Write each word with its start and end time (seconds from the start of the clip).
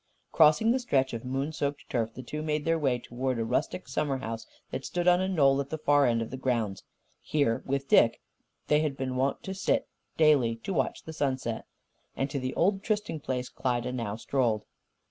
Crossing 0.31 0.71
the 0.71 0.79
stretch 0.79 1.13
of 1.13 1.23
moon 1.23 1.51
soaked 1.51 1.87
turf, 1.87 2.15
the 2.15 2.23
two 2.23 2.41
made 2.41 2.65
their 2.65 2.79
way 2.79 2.97
towards 2.97 3.39
a 3.39 3.45
rustic 3.45 3.87
summer 3.87 4.17
house 4.17 4.47
that 4.71 4.83
stood 4.83 5.07
on 5.07 5.21
a 5.21 5.29
knoll 5.29 5.61
at 5.61 5.69
the 5.69 5.77
far 5.77 6.07
end 6.07 6.23
of 6.23 6.31
the 6.31 6.37
grounds. 6.37 6.81
Here, 7.21 7.61
with 7.67 7.87
Dick, 7.87 8.19
they 8.67 8.79
had 8.79 8.97
been 8.97 9.15
wont 9.15 9.43
to 9.43 9.53
sit, 9.53 9.87
daily, 10.17 10.55
to 10.63 10.73
watch 10.73 11.03
the 11.03 11.13
sunset. 11.13 11.65
And 12.15 12.31
to 12.31 12.39
the 12.39 12.55
old 12.55 12.81
trysting 12.81 13.19
place, 13.19 13.47
Klyda 13.47 13.91
now 13.93 14.15
strolled. 14.15 14.65